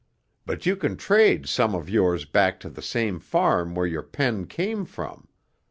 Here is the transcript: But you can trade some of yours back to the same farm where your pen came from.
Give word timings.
But 0.47 0.65
you 0.65 0.75
can 0.75 0.97
trade 0.97 1.47
some 1.47 1.75
of 1.75 1.87
yours 1.87 2.25
back 2.25 2.59
to 2.61 2.69
the 2.71 2.81
same 2.81 3.19
farm 3.19 3.75
where 3.75 3.85
your 3.85 4.01
pen 4.01 4.47
came 4.47 4.83
from. 4.83 5.27